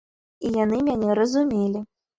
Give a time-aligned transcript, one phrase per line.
[0.49, 1.89] І яны мяне разумелі!